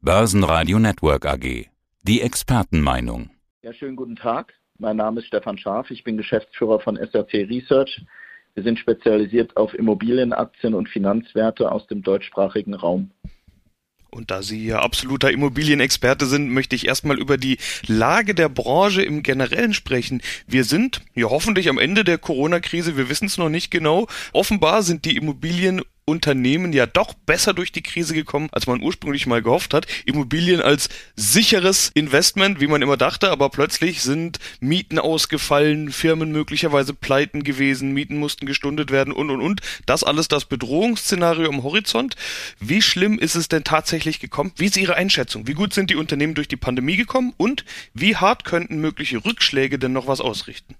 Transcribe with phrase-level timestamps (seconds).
[0.00, 1.66] Börsenradio Network AG.
[2.04, 3.30] Die Expertenmeinung.
[3.62, 4.54] Ja, schönen guten Tag.
[4.78, 5.90] Mein Name ist Stefan Scharf.
[5.90, 8.00] Ich bin Geschäftsführer von SRC Research.
[8.54, 13.10] Wir sind spezialisiert auf Immobilienaktien und Finanzwerte aus dem deutschsprachigen Raum.
[14.10, 17.58] Und da Sie ja absoluter Immobilienexperte sind, möchte ich erstmal über die
[17.88, 20.22] Lage der Branche im Generellen sprechen.
[20.46, 24.06] Wir sind ja hoffentlich am Ende der Corona-Krise, wir wissen es noch nicht genau.
[24.32, 29.26] Offenbar sind die Immobilien Unternehmen ja doch besser durch die Krise gekommen, als man ursprünglich
[29.26, 29.86] mal gehofft hat.
[30.06, 36.94] Immobilien als sicheres Investment, wie man immer dachte, aber plötzlich sind Mieten ausgefallen, Firmen möglicherweise
[36.94, 39.60] pleiten gewesen, Mieten mussten gestundet werden und und und.
[39.84, 42.16] Das alles das Bedrohungsszenario am Horizont.
[42.58, 44.52] Wie schlimm ist es denn tatsächlich gekommen?
[44.56, 45.46] Wie ist Ihre Einschätzung?
[45.46, 49.78] Wie gut sind die Unternehmen durch die Pandemie gekommen und wie hart könnten mögliche Rückschläge
[49.78, 50.74] denn noch was ausrichten?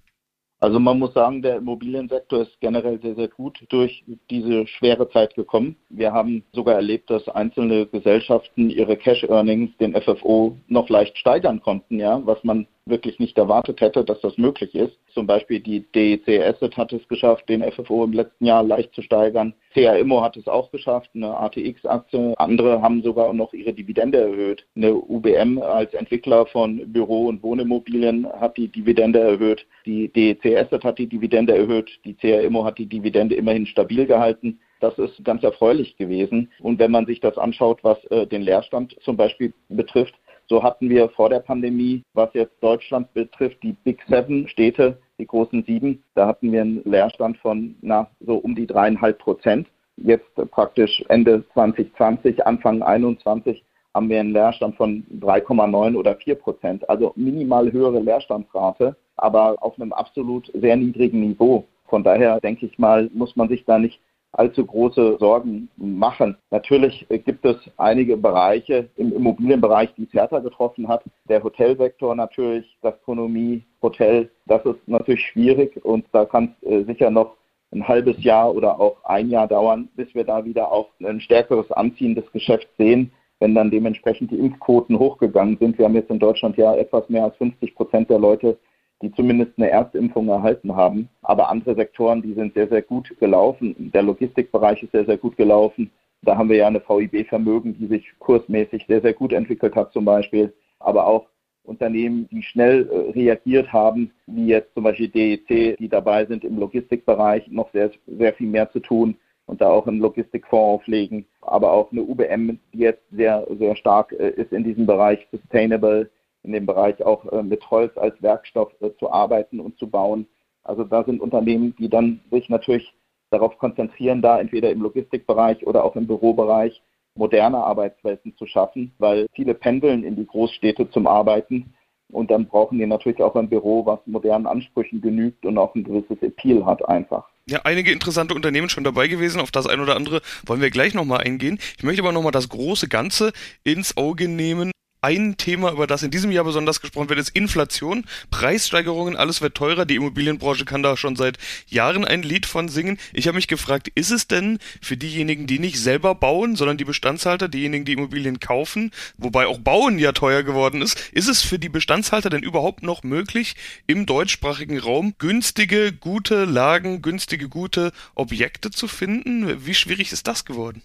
[0.60, 5.34] Also man muss sagen, der Immobiliensektor ist generell sehr, sehr gut durch diese schwere Zeit
[5.36, 5.76] gekommen.
[5.88, 11.62] Wir haben sogar erlebt, dass einzelne Gesellschaften ihre Cash Earnings, den FFO, noch leicht steigern
[11.62, 14.98] konnten, ja, was man wirklich nicht erwartet hätte, dass das möglich ist.
[15.12, 19.02] Zum Beispiel die DEC Asset hat es geschafft, den FFO im letzten Jahr leicht zu
[19.02, 19.54] steigern.
[19.74, 22.34] CA Immo hat es auch geschafft, eine ATX-Aktie.
[22.38, 24.66] Andere haben sogar noch ihre Dividende erhöht.
[24.76, 29.66] Eine UBM als Entwickler von Büro- und Wohnimmobilien hat die Dividende erhöht.
[29.86, 31.90] Die DEC Asset hat die Dividende erhöht.
[32.04, 34.60] Die CA Immo hat die Dividende immerhin stabil gehalten.
[34.80, 36.50] Das ist ganz erfreulich gewesen.
[36.60, 40.14] Und wenn man sich das anschaut, was äh, den Leerstand zum Beispiel betrifft,
[40.48, 45.26] so hatten wir vor der Pandemie, was jetzt Deutschland betrifft, die Big Seven Städte, die
[45.26, 49.68] großen sieben, da hatten wir einen Leerstand von na, so um die dreieinhalb Prozent.
[49.96, 53.62] Jetzt praktisch Ende 2020, Anfang 21
[53.94, 56.88] haben wir einen Leerstand von 3,9 oder 4 Prozent.
[56.88, 61.64] Also minimal höhere Leerstandsrate, aber auf einem absolut sehr niedrigen Niveau.
[61.88, 63.98] Von daher denke ich mal, muss man sich da nicht
[64.32, 66.36] allzu große Sorgen machen.
[66.50, 71.02] Natürlich gibt es einige Bereiche im Immobilienbereich, die es härter getroffen hat.
[71.28, 77.10] Der Hotelsektor natürlich, Gastronomie, Hotel, das ist natürlich schwierig und da kann es äh, sicher
[77.10, 77.36] noch
[77.70, 81.70] ein halbes Jahr oder auch ein Jahr dauern, bis wir da wieder auch ein stärkeres
[81.70, 85.78] Anziehen des Geschäfts sehen, wenn dann dementsprechend die Impfquoten hochgegangen sind.
[85.78, 88.58] Wir haben jetzt in Deutschland ja etwas mehr als 50 Prozent der Leute
[89.02, 91.08] die zumindest eine Erstimpfung erhalten haben.
[91.22, 93.90] Aber andere Sektoren, die sind sehr, sehr gut gelaufen.
[93.94, 95.90] Der Logistikbereich ist sehr, sehr gut gelaufen.
[96.22, 100.04] Da haben wir ja eine VIB-Vermögen, die sich kursmäßig sehr, sehr gut entwickelt hat zum
[100.04, 100.52] Beispiel.
[100.80, 101.26] Aber auch
[101.62, 106.58] Unternehmen, die schnell äh, reagiert haben, wie jetzt zum Beispiel DEC, die dabei sind im
[106.58, 109.16] Logistikbereich noch sehr, sehr viel mehr zu tun
[109.46, 111.26] und da auch einen Logistikfonds auflegen.
[111.42, 116.10] Aber auch eine UBM, die jetzt sehr, sehr stark äh, ist in diesem Bereich Sustainable
[116.48, 120.26] in dem Bereich auch äh, mit Holz als Werkstoff äh, zu arbeiten und zu bauen.
[120.64, 122.92] Also da sind Unternehmen, die dann sich natürlich
[123.30, 126.82] darauf konzentrieren, da entweder im Logistikbereich oder auch im Bürobereich
[127.14, 131.74] moderne Arbeitswelten zu schaffen, weil viele pendeln in die Großstädte zum Arbeiten
[132.10, 135.84] und dann brauchen die natürlich auch ein Büro, was modernen Ansprüchen genügt und auch ein
[135.84, 137.28] gewisses Appeal hat einfach.
[137.46, 139.40] Ja, einige interessante Unternehmen schon dabei gewesen.
[139.40, 141.58] Auf das ein oder andere wollen wir gleich nochmal eingehen.
[141.76, 143.32] Ich möchte aber nochmal das große Ganze
[143.64, 144.70] ins Auge nehmen
[145.00, 149.56] ein Thema, über das in diesem Jahr besonders gesprochen wird, ist Inflation, Preissteigerungen, alles wird
[149.56, 149.84] teurer.
[149.84, 151.38] Die Immobilienbranche kann da schon seit
[151.68, 152.98] Jahren ein Lied von singen.
[153.12, 156.84] Ich habe mich gefragt, ist es denn für diejenigen, die nicht selber bauen, sondern die
[156.84, 161.58] Bestandshalter, diejenigen, die Immobilien kaufen, wobei auch Bauen ja teuer geworden ist, ist es für
[161.58, 163.54] die Bestandshalter denn überhaupt noch möglich,
[163.86, 169.64] im deutschsprachigen Raum günstige, gute Lagen, günstige, gute Objekte zu finden?
[169.64, 170.82] Wie schwierig ist das geworden?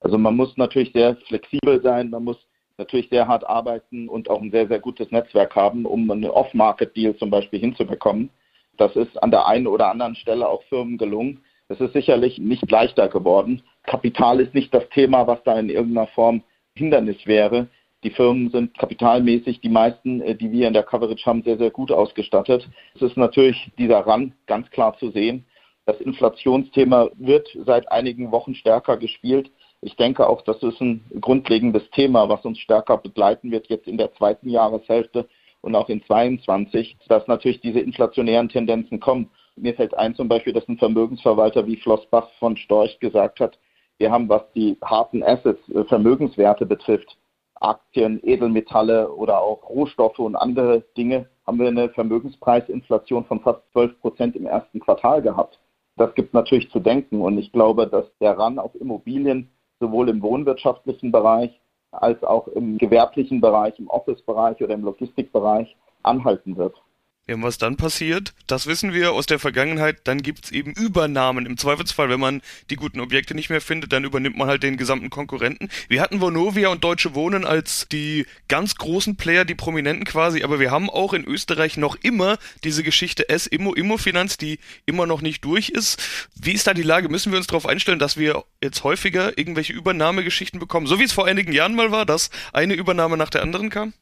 [0.00, 2.36] Also man muss natürlich sehr flexibel sein, man muss
[2.78, 7.16] natürlich sehr hart arbeiten und auch ein sehr, sehr gutes Netzwerk haben, um einen Off-Market-Deal
[7.16, 8.30] zum Beispiel hinzubekommen.
[8.76, 11.42] Das ist an der einen oder anderen Stelle auch Firmen gelungen.
[11.68, 13.62] Es ist sicherlich nicht leichter geworden.
[13.84, 16.42] Kapital ist nicht das Thema, was da in irgendeiner Form
[16.74, 17.68] Hindernis wäre.
[18.04, 21.70] Die Firmen sind kapitalmäßig, die meisten, äh, die wir in der Coverage haben, sehr, sehr
[21.70, 22.68] gut ausgestattet.
[22.94, 25.46] Es ist natürlich dieser Run ganz klar zu sehen.
[25.86, 29.50] Das Inflationsthema wird seit einigen Wochen stärker gespielt.
[29.80, 33.98] Ich denke auch, das ist ein grundlegendes Thema, was uns stärker begleiten wird jetzt in
[33.98, 35.28] der zweiten Jahreshälfte
[35.60, 39.30] und auch in 22, dass natürlich diese inflationären Tendenzen kommen.
[39.56, 43.58] Mir fällt ein zum Beispiel, dass ein Vermögensverwalter wie Flossbach von Storch gesagt hat,
[43.98, 47.16] wir haben, was die harten Assets, äh, Vermögenswerte betrifft,
[47.54, 54.00] Aktien, Edelmetalle oder auch Rohstoffe und andere Dinge, haben wir eine Vermögenspreisinflation von fast 12
[54.00, 55.58] Prozent im ersten Quartal gehabt.
[55.96, 59.50] Das gibt natürlich zu denken und ich glaube, dass der Ran auf Immobilien
[59.80, 61.60] sowohl im wohnwirtschaftlichen Bereich
[61.92, 66.82] als auch im gewerblichen Bereich, im Office-Bereich oder im Logistikbereich anhalten wird.
[67.28, 71.44] Ja, was dann passiert, das wissen wir aus der Vergangenheit, dann gibt's eben Übernahmen.
[71.44, 72.40] Im Zweifelsfall, wenn man
[72.70, 75.68] die guten Objekte nicht mehr findet, dann übernimmt man halt den gesamten Konkurrenten.
[75.88, 80.60] Wir hatten Vonovia und Deutsche Wohnen als die ganz großen Player, die Prominenten quasi, aber
[80.60, 85.44] wir haben auch in Österreich noch immer diese Geschichte S-Immo, Immofinanz, die immer noch nicht
[85.44, 86.00] durch ist.
[86.36, 87.08] Wie ist da die Lage?
[87.08, 91.12] Müssen wir uns darauf einstellen, dass wir jetzt häufiger irgendwelche Übernahmegeschichten bekommen, so wie es
[91.12, 93.94] vor einigen Jahren mal war, dass eine Übernahme nach der anderen kam?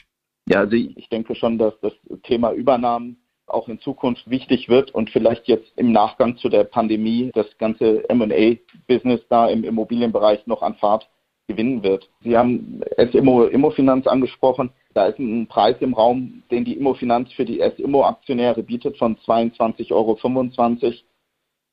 [0.46, 1.93] Ja, also ich denke schon, dass das
[2.23, 7.31] Thema Übernahmen auch in Zukunft wichtig wird und vielleicht jetzt im Nachgang zu der Pandemie
[7.35, 11.08] das ganze M&A-Business da im Immobilienbereich noch an Fahrt
[11.46, 12.08] gewinnen wird.
[12.23, 14.70] Sie haben S-Immo Immofinanz angesprochen.
[14.94, 19.93] Da ist ein Preis im Raum, den die Immofinanz für die S-Immo-Aktionäre bietet von 22,25
[19.93, 20.19] Euro.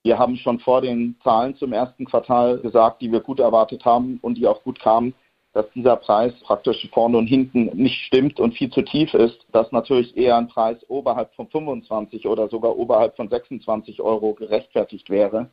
[0.04, 4.18] Wir haben schon vor den Zahlen zum ersten Quartal gesagt, die wir gut erwartet haben
[4.22, 5.14] und die auch gut kamen,
[5.54, 9.72] dass dieser Preis praktisch vorne und hinten nicht stimmt und viel zu tief ist, dass
[9.72, 15.50] natürlich eher ein Preis oberhalb von 25 oder sogar oberhalb von 26 Euro gerechtfertigt wäre,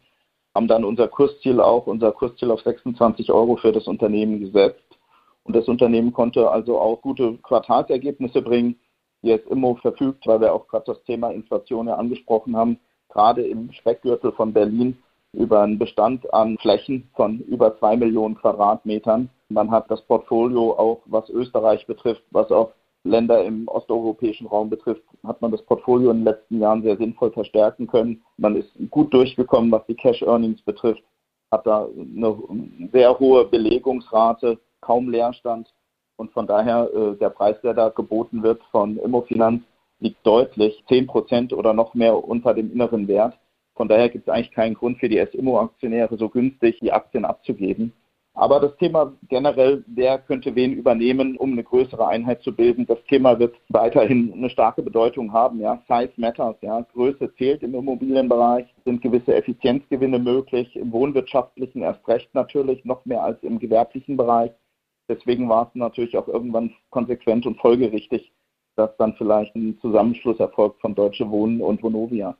[0.54, 4.98] haben dann unser Kursziel auch, unser Kursziel auf 26 Euro für das Unternehmen gesetzt.
[5.42, 8.78] Und das Unternehmen konnte also auch gute Quartalsergebnisse bringen,
[9.22, 12.78] die es immer verfügt, weil wir auch gerade das Thema Inflation ja angesprochen haben,
[13.08, 14.96] gerade im Speckgürtel von Berlin
[15.32, 19.28] über einen Bestand an Flächen von über zwei Millionen Quadratmetern.
[19.48, 22.72] Man hat das Portfolio auch, was Österreich betrifft, was auch
[23.04, 27.30] Länder im osteuropäischen Raum betrifft, hat man das Portfolio in den letzten Jahren sehr sinnvoll
[27.30, 28.22] verstärken können.
[28.36, 31.02] Man ist gut durchgekommen, was die Cash Earnings betrifft,
[31.50, 32.36] hat da eine
[32.92, 35.72] sehr hohe Belegungsrate, kaum Leerstand.
[36.16, 39.62] Und von daher, äh, der Preis, der da geboten wird von Immofinanz,
[40.00, 43.38] liegt deutlich 10 Prozent oder noch mehr unter dem inneren Wert.
[43.78, 47.92] Von daher gibt es eigentlich keinen Grund für die SIMO-Aktionäre so günstig die Aktien abzugeben.
[48.34, 52.98] Aber das Thema generell, wer könnte wen übernehmen, um eine größere Einheit zu bilden, das
[53.04, 55.60] Thema wird weiterhin eine starke Bedeutung haben.
[55.60, 56.56] Ja, Size matters.
[56.60, 63.04] Ja, Größe zählt im Immobilienbereich, sind gewisse Effizienzgewinne möglich, im wohnwirtschaftlichen erst recht natürlich noch
[63.04, 64.50] mehr als im gewerblichen Bereich.
[65.08, 68.32] Deswegen war es natürlich auch irgendwann konsequent und folgerichtig,
[68.74, 72.36] dass dann vielleicht ein Zusammenschluss erfolgt von Deutsche Wohnen und Vonovia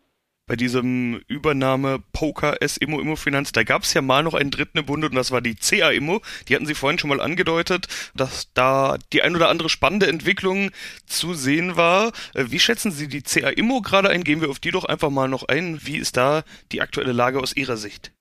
[0.48, 4.50] bei diesem Übernahme Poker S Immo Immo Finanz, da gab es ja mal noch einen
[4.50, 6.20] dritten im Bunde und das war die CA Immo.
[6.48, 7.86] Die hatten Sie vorhin schon mal angedeutet,
[8.16, 10.70] dass da die ein oder andere spannende Entwicklung
[11.06, 12.08] zu sehen war.
[12.34, 14.24] Äh, wie schätzen Sie die CA Immo gerade ein?
[14.24, 15.78] Gehen wir auf die doch einfach mal noch ein.
[15.82, 16.42] Wie ist da
[16.72, 18.12] die aktuelle Lage aus Ihrer Sicht?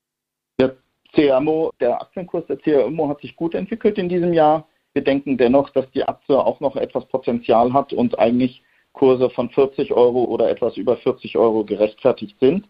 [0.60, 0.72] Ja,
[1.14, 4.68] CAMO, der Aktienkurs der CAMO hat sich gut entwickelt in diesem Jahr.
[4.94, 8.64] Wir denken dennoch, dass die Aktie auch noch etwas Potenzial hat und eigentlich
[8.98, 12.68] Kurse von 40 Euro oder etwas über 40 Euro gerechtfertigt sind.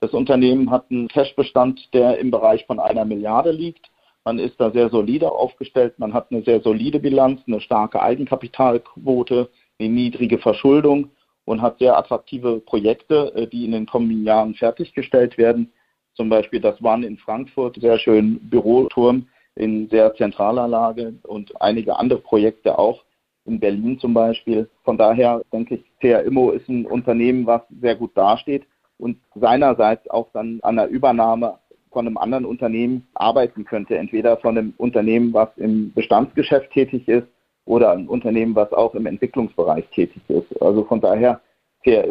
[0.00, 3.90] Das Unternehmen hat einen Cashbestand, der im Bereich von einer Milliarde liegt.
[4.24, 5.98] Man ist da sehr solide aufgestellt.
[5.98, 9.48] Man hat eine sehr solide Bilanz, eine starke Eigenkapitalquote,
[9.78, 11.10] eine niedrige Verschuldung
[11.46, 15.72] und hat sehr attraktive Projekte, äh, die in den kommenden Jahren fertiggestellt werden.
[16.14, 21.98] Zum Beispiel das One in Frankfurt, sehr schön Büroturm in sehr zentraler Lage und einige
[21.98, 23.02] andere Projekte auch
[23.44, 24.68] in Berlin zum Beispiel.
[24.84, 28.64] Von daher denke ich, CR ist ein Unternehmen, was sehr gut dasteht
[28.98, 31.58] und seinerseits auch dann an der Übernahme
[31.90, 33.98] von einem anderen Unternehmen arbeiten könnte.
[33.98, 37.26] Entweder von einem Unternehmen, was im Bestandsgeschäft tätig ist
[37.64, 40.62] oder ein Unternehmen, was auch im Entwicklungsbereich tätig ist.
[40.62, 41.40] Also von daher,
[41.82, 42.06] CR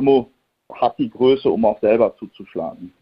[0.74, 2.94] hat die Größe, um auch selber zuzuschlagen.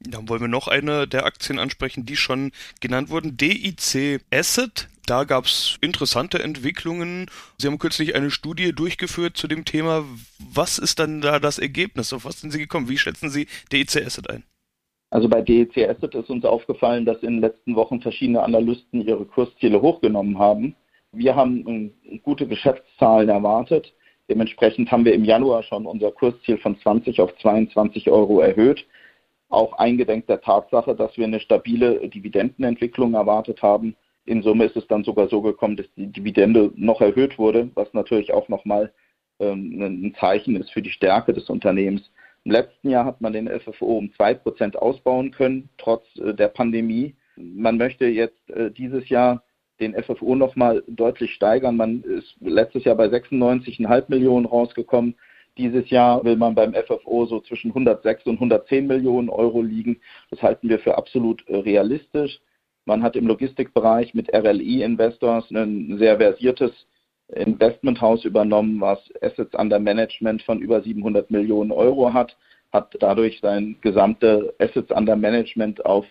[0.00, 3.36] Dann wollen wir noch eine der Aktien ansprechen, die schon genannt wurden.
[3.36, 4.88] DIC Asset.
[5.08, 7.30] Da gab es interessante Entwicklungen.
[7.56, 10.04] Sie haben kürzlich eine Studie durchgeführt zu dem Thema.
[10.52, 12.12] Was ist dann da das Ergebnis?
[12.12, 12.90] Auf was sind Sie gekommen?
[12.90, 14.44] Wie schätzen Sie DIC Asset ein?
[15.08, 19.24] Also bei DIC Asset ist uns aufgefallen, dass in den letzten Wochen verschiedene Analysten ihre
[19.24, 20.76] Kursziele hochgenommen haben.
[21.12, 21.90] Wir haben
[22.22, 23.94] gute Geschäftszahlen erwartet.
[24.28, 28.84] Dementsprechend haben wir im Januar schon unser Kursziel von 20 auf 22 Euro erhöht
[29.50, 33.96] auch eingedenk der Tatsache, dass wir eine stabile Dividendenentwicklung erwartet haben.
[34.28, 37.94] In Summe ist es dann sogar so gekommen, dass die Dividende noch erhöht wurde, was
[37.94, 38.92] natürlich auch nochmal
[39.40, 42.10] ähm, ein Zeichen ist für die Stärke des Unternehmens.
[42.44, 46.48] Im letzten Jahr hat man den FFO um zwei Prozent ausbauen können, trotz äh, der
[46.48, 47.14] Pandemie.
[47.36, 49.42] Man möchte jetzt äh, dieses Jahr
[49.80, 51.78] den FFO nochmal deutlich steigern.
[51.78, 55.14] Man ist letztes Jahr bei 96,5 Millionen rausgekommen.
[55.56, 60.00] Dieses Jahr will man beim FFO so zwischen 106 und 110 Millionen Euro liegen.
[60.30, 62.40] Das halten wir für absolut äh, realistisch.
[62.88, 66.72] Man hat im Logistikbereich mit RLI Investors ein sehr versiertes
[67.28, 72.34] Investmenthaus übernommen, was Assets under Management von über 700 Millionen Euro hat,
[72.72, 76.06] hat dadurch sein gesamte Assets under Management auf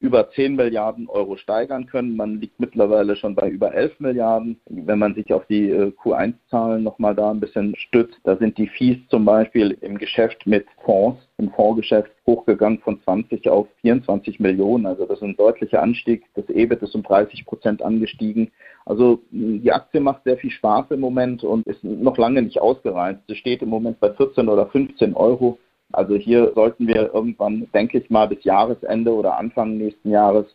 [0.00, 2.16] über 10 Milliarden Euro steigern können.
[2.16, 4.60] Man liegt mittlerweile schon bei über 11 Milliarden.
[4.66, 8.68] Wenn man sich auf die äh, Q1-Zahlen nochmal da ein bisschen stützt, da sind die
[8.68, 14.86] Fees zum Beispiel im Geschäft mit Fonds, im Fondsgeschäft hochgegangen von 20 auf 24 Millionen.
[14.86, 16.24] Also das ist ein deutlicher Anstieg.
[16.34, 18.52] Das EBIT ist um 30 Prozent angestiegen.
[18.86, 23.22] Also die Aktie macht sehr viel Spaß im Moment und ist noch lange nicht ausgereizt.
[23.26, 25.58] Sie steht im Moment bei 14 oder 15 Euro.
[25.92, 30.46] Also hier sollten wir irgendwann, denke ich mal, bis Jahresende oder Anfang nächsten Jahres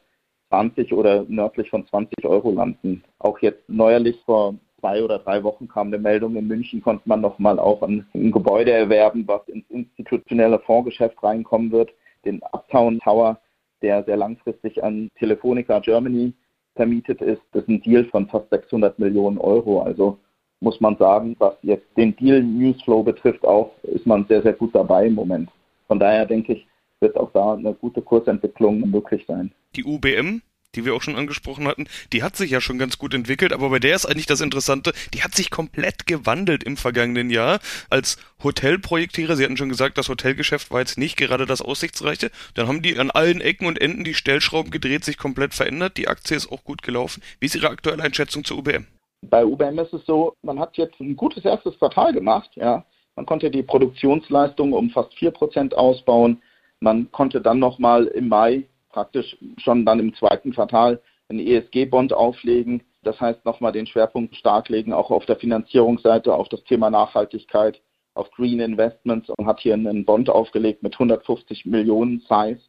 [0.49, 3.03] 20 oder nördlich von 20 Euro landen.
[3.17, 7.21] Auch jetzt neuerlich vor zwei oder drei Wochen kam eine Meldung, in München konnte man
[7.21, 11.91] nochmal auch ein, ein Gebäude erwerben, was ins institutionelle Fondsgeschäft reinkommen wird,
[12.25, 13.39] den Uptown Tower,
[13.81, 16.33] der sehr langfristig an Telefonica Germany
[16.75, 17.41] vermietet ist.
[17.53, 19.81] Das ist ein Deal von fast 600 Millionen Euro.
[19.81, 20.19] Also
[20.63, 25.07] muss man sagen, was jetzt den Deal-Newsflow betrifft, auch ist man sehr, sehr gut dabei
[25.07, 25.49] im Moment.
[25.87, 26.67] Von daher denke ich,
[27.01, 29.51] wird auch da eine gute Kursentwicklung möglich sein.
[29.75, 30.41] Die UBM,
[30.73, 33.69] die wir auch schon angesprochen hatten, die hat sich ja schon ganz gut entwickelt, aber
[33.69, 38.17] bei der ist eigentlich das Interessante, die hat sich komplett gewandelt im vergangenen Jahr als
[38.41, 39.35] Hotelprojektierer.
[39.35, 42.31] Sie hatten schon gesagt, das Hotelgeschäft war jetzt nicht gerade das Aussichtsreiche.
[42.53, 45.97] Dann haben die an allen Ecken und Enden die Stellschrauben gedreht, sich komplett verändert.
[45.97, 47.21] Die Aktie ist auch gut gelaufen.
[47.39, 48.87] Wie ist Ihre aktuelle Einschätzung zur UBM?
[49.29, 52.51] Bei UBM ist es so, man hat jetzt ein gutes erstes Quartal gemacht.
[52.55, 52.85] Ja.
[53.15, 56.41] Man konnte die Produktionsleistung um fast 4% ausbauen.
[56.79, 62.83] Man konnte dann nochmal im Mai, praktisch schon dann im zweiten Quartal, einen ESG-Bond auflegen.
[63.03, 67.81] Das heißt, nochmal den Schwerpunkt stark legen, auch auf der Finanzierungsseite, auf das Thema Nachhaltigkeit,
[68.15, 72.59] auf Green Investments und hat hier einen Bond aufgelegt mit 150 Millionen Size.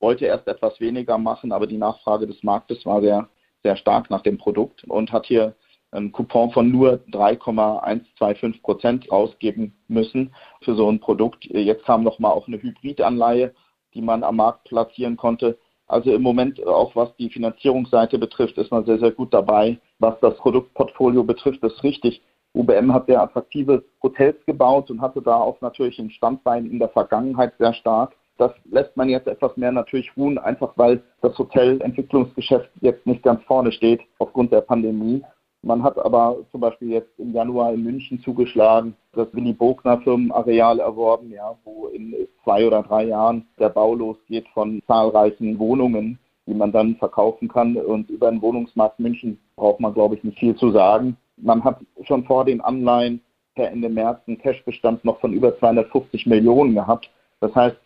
[0.00, 3.28] Wollte erst etwas weniger machen, aber die Nachfrage des Marktes war sehr,
[3.62, 5.54] sehr stark nach dem Produkt und hat hier
[5.92, 11.44] einen Coupon von nur 3,125 Prozent ausgeben müssen für so ein Produkt.
[11.44, 13.54] Jetzt kam noch mal auch eine Hybridanleihe,
[13.94, 15.58] die man am Markt platzieren konnte.
[15.86, 19.78] Also im Moment, auch was die Finanzierungsseite betrifft, ist man sehr, sehr gut dabei.
[19.98, 22.22] Was das Produktportfolio betrifft, ist richtig.
[22.54, 26.88] UBM hat sehr attraktive Hotels gebaut und hatte da auch natürlich ein Standbein in der
[26.88, 28.16] Vergangenheit sehr stark.
[28.38, 33.42] Das lässt man jetzt etwas mehr natürlich ruhen, einfach weil das Hotelentwicklungsgeschäft jetzt nicht ganz
[33.44, 35.22] vorne steht aufgrund der Pandemie.
[35.64, 40.80] Man hat aber zum Beispiel jetzt im Januar in München zugeschlagen, das Willy Bogner Firmenareal
[40.80, 46.54] erworben, ja, wo in zwei oder drei Jahren der Bau losgeht von zahlreichen Wohnungen, die
[46.54, 47.76] man dann verkaufen kann.
[47.76, 51.16] Und über den Wohnungsmarkt München braucht man, glaube ich, nicht viel zu sagen.
[51.36, 53.20] Man hat schon vor den Anleihen
[53.54, 57.08] per Ende März einen Cashbestand noch von über 250 Millionen gehabt.
[57.40, 57.76] Das heißt,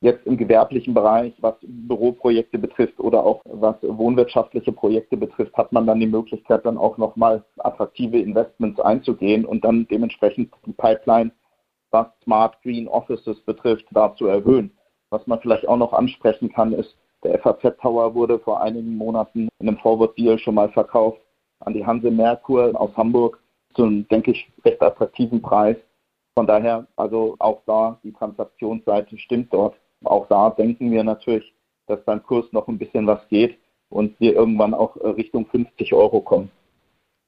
[0.00, 5.86] jetzt im gewerblichen Bereich, was Büroprojekte betrifft oder auch was wohnwirtschaftliche Projekte betrifft, hat man
[5.86, 11.32] dann die Möglichkeit, dann auch nochmal attraktive Investments einzugehen und dann dementsprechend die Pipeline,
[11.90, 14.70] was Smart Green Offices betrifft, da zu erhöhen.
[15.10, 19.48] Was man vielleicht auch noch ansprechen kann, ist, der FAZ Tower wurde vor einigen Monaten
[19.58, 21.20] in einem Forward Deal schon mal verkauft
[21.60, 23.40] an die Hanse Merkur aus Hamburg
[23.74, 25.76] zu einem, denke ich, recht attraktiven Preis.
[26.36, 29.74] Von daher, also auch da, die Transaktionsseite stimmt dort.
[30.04, 31.52] Auch da denken wir natürlich,
[31.86, 35.92] dass beim Kurs noch ein bisschen was geht und wir irgendwann auch äh, Richtung 50
[35.92, 36.50] Euro kommen.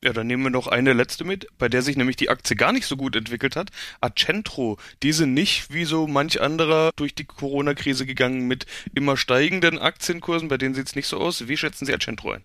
[0.03, 2.73] Ja, dann nehmen wir noch eine letzte mit, bei der sich nämlich die Aktie gar
[2.73, 3.69] nicht so gut entwickelt hat.
[4.01, 10.49] Accentro, diese nicht wie so manch anderer durch die Corona-Krise gegangen mit immer steigenden Aktienkursen,
[10.49, 11.49] bei denen sieht es nicht so aus.
[11.49, 12.45] Wie schätzen Sie Accentro ein?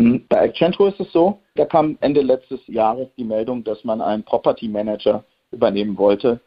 [0.00, 4.00] Hm, bei Accentro ist es so, da kam Ende letztes Jahres die Meldung, dass man
[4.00, 6.40] einen Property Manager übernehmen wollte.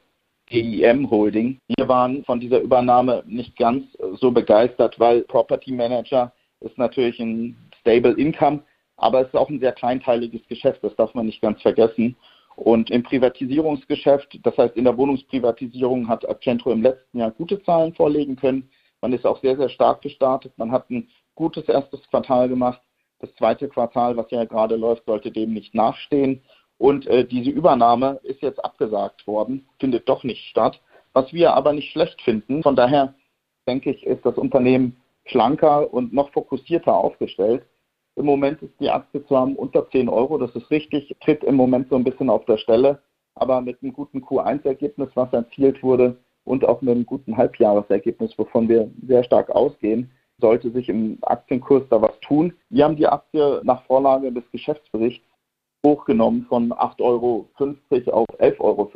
[0.47, 1.57] GIM Holding.
[1.77, 3.85] Wir waren von dieser Übernahme nicht ganz
[4.19, 8.61] so begeistert, weil Property Manager ist natürlich ein Stable Income,
[8.97, 12.15] aber es ist auch ein sehr kleinteiliges Geschäft, das darf man nicht ganz vergessen.
[12.55, 17.93] Und im Privatisierungsgeschäft, das heißt in der Wohnungsprivatisierung, hat Accentro im letzten Jahr gute Zahlen
[17.93, 18.69] vorlegen können.
[19.01, 20.53] Man ist auch sehr, sehr stark gestartet.
[20.57, 22.81] Man hat ein gutes erstes Quartal gemacht.
[23.19, 26.41] Das zweite Quartal, was ja gerade läuft, sollte dem nicht nachstehen.
[26.77, 30.81] Und äh, diese Übernahme ist jetzt abgesagt worden, findet doch nicht statt,
[31.13, 32.63] was wir aber nicht schlecht finden.
[32.63, 33.13] Von daher
[33.67, 37.65] denke ich, ist das Unternehmen schlanker und noch fokussierter aufgestellt.
[38.15, 41.89] Im Moment ist die Aktie zwar unter 10 Euro, das ist richtig, tritt im Moment
[41.89, 43.01] so ein bisschen auf der Stelle,
[43.33, 48.69] aber mit einem guten Q1-Ergebnis, was erzielt wurde, und auch mit einem guten Halbjahresergebnis, wovon
[48.69, 52.53] wir sehr stark ausgehen, sollte sich im Aktienkurs da was tun.
[52.69, 55.25] Wir haben die Aktie nach Vorlage des Geschäftsberichts
[55.85, 57.47] hochgenommen von 8,50 Euro
[58.11, 58.89] auf 11,50 Euro,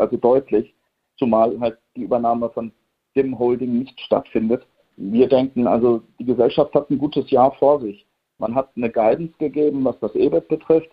[0.00, 0.74] also deutlich,
[1.18, 2.72] zumal halt die Übernahme von
[3.14, 4.66] Sim Holding nicht stattfindet.
[4.96, 8.06] Wir denken also, die Gesellschaft hat ein gutes Jahr vor sich.
[8.38, 10.90] Man hat eine Guidance gegeben, was das EBIT betrifft.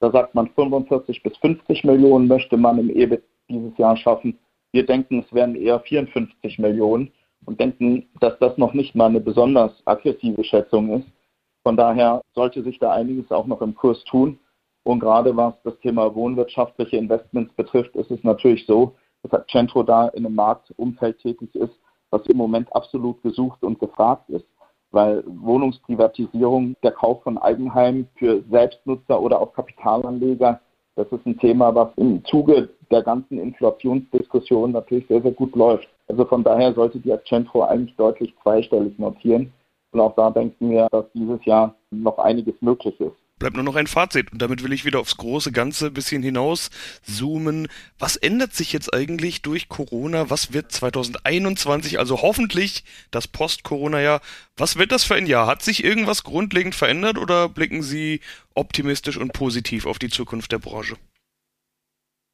[0.00, 4.38] Da sagt man 45 bis 50 Millionen möchte man im EBIT dieses Jahr schaffen.
[4.72, 7.12] Wir denken, es werden eher 54 Millionen.
[7.46, 11.06] und denken, dass das noch nicht mal eine besonders aggressive Schätzung ist.
[11.62, 14.38] Von daher sollte sich da einiges auch noch im Kurs tun.
[14.84, 20.08] Und gerade was das Thema wohnwirtschaftliche Investments betrifft, ist es natürlich so, dass Accentro da
[20.08, 21.72] in einem Marktumfeld tätig ist,
[22.10, 24.44] was im Moment absolut gesucht und gefragt ist.
[24.90, 30.60] Weil Wohnungsprivatisierung, der Kauf von Eigenheimen für Selbstnutzer oder auch Kapitalanleger,
[30.96, 35.88] das ist ein Thema, was im Zuge der ganzen Inflationsdiskussion natürlich sehr, sehr gut läuft.
[36.08, 39.52] Also von daher sollte die Accentro eigentlich deutlich zweistellig notieren.
[39.92, 43.76] Und auch da denken wir, dass dieses Jahr noch einiges möglich ist bleibt nur noch
[43.76, 44.32] ein Fazit.
[44.32, 46.70] Und damit will ich wieder aufs große Ganze ein bisschen hinaus
[47.02, 47.68] zoomen.
[47.98, 50.30] Was ändert sich jetzt eigentlich durch Corona?
[50.30, 54.20] Was wird 2021, also hoffentlich das Post-Corona-Jahr,
[54.56, 55.46] was wird das für ein Jahr?
[55.46, 58.20] Hat sich irgendwas grundlegend verändert oder blicken Sie
[58.54, 60.96] optimistisch und positiv auf die Zukunft der Branche?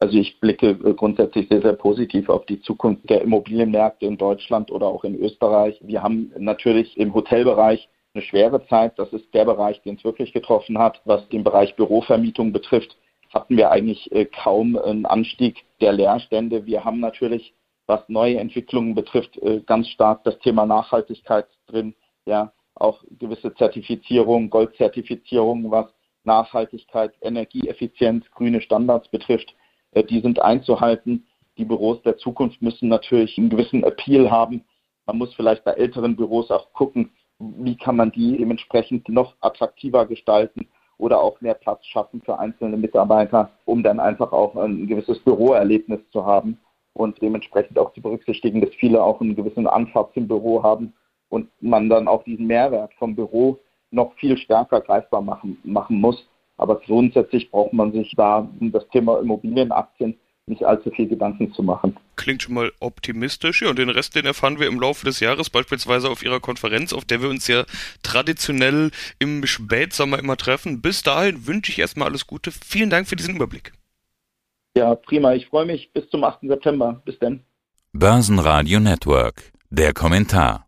[0.01, 4.71] Also ich blicke äh, grundsätzlich sehr, sehr positiv auf die Zukunft der Immobilienmärkte in Deutschland
[4.71, 5.79] oder auch in Österreich.
[5.81, 8.97] Wir haben natürlich im Hotelbereich eine schwere Zeit.
[8.99, 11.01] Das ist der Bereich, den es wirklich getroffen hat.
[11.05, 12.97] Was den Bereich Bürovermietung betrifft,
[13.33, 16.65] hatten wir eigentlich äh, kaum einen Anstieg der Leerstände.
[16.65, 17.53] Wir haben natürlich,
[17.87, 21.95] was neue Entwicklungen betrifft, äh, ganz stark das Thema Nachhaltigkeit drin.
[22.25, 25.87] Ja, auch gewisse Zertifizierung, Goldzertifizierung, was
[26.23, 29.55] Nachhaltigkeit, Energieeffizienz, grüne Standards betrifft,
[29.91, 31.27] äh, die sind einzuhalten.
[31.57, 34.65] Die Büros der Zukunft müssen natürlich einen gewissen Appeal haben.
[35.05, 37.11] Man muss vielleicht bei älteren Büros auch gucken,
[37.57, 40.67] wie kann man die dementsprechend noch attraktiver gestalten
[40.97, 45.99] oder auch mehr Platz schaffen für einzelne Mitarbeiter, um dann einfach auch ein gewisses Büroerlebnis
[46.11, 46.59] zu haben
[46.93, 50.93] und dementsprechend auch zu berücksichtigen, dass viele auch einen gewissen Anfahrt zum Büro haben
[51.29, 56.27] und man dann auch diesen Mehrwert vom Büro noch viel stärker greifbar machen, machen muss.
[56.57, 60.17] Aber grundsätzlich braucht man sich da um das Thema Immobilienaktien
[60.47, 61.95] nicht allzu viel Gedanken zu machen.
[62.15, 63.61] Klingt schon mal optimistisch.
[63.61, 66.93] Ja, und den Rest, den erfahren wir im Laufe des Jahres, beispielsweise auf Ihrer Konferenz,
[66.93, 67.63] auf der wir uns ja
[68.03, 70.81] traditionell im Spätsommer immer treffen.
[70.81, 72.51] Bis dahin wünsche ich erstmal alles Gute.
[72.51, 73.71] Vielen Dank für diesen Überblick.
[74.75, 75.33] Ja, prima.
[75.33, 75.91] Ich freue mich.
[75.93, 76.39] Bis zum 8.
[76.43, 77.01] September.
[77.05, 77.41] Bis denn.
[77.93, 79.51] Börsenradio Network.
[79.69, 80.65] Der Kommentar.